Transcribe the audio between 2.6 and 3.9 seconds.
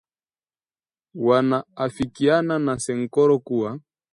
Senkoro kuwa